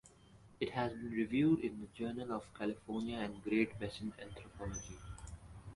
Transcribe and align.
It 0.59 0.71
has 0.71 0.93
been 0.93 1.11
reviewed 1.11 1.59
in 1.59 1.79
the 1.79 1.85
Journal 1.93 2.31
of 2.33 2.51
California 2.57 3.19
and 3.19 3.43
Great 3.43 3.77
Basin 3.77 4.11
Anthropology. 4.19 4.97